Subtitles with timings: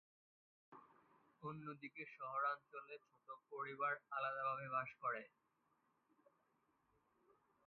[1.43, 5.21] অন্যদিকে শহরাঞ্চলে ছোট পরিবার আলাদাভাবে বাস করে।